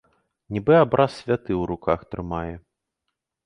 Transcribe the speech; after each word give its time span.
Нібы 0.55 0.73
абраз 0.85 1.11
святы 1.19 1.51
ў 1.57 1.61
руках 1.75 1.99
трымае! 2.15 2.53